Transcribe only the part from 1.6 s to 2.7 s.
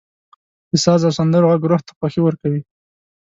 روح ته خوښي ورکوي.